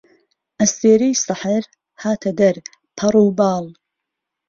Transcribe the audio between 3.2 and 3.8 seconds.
و بال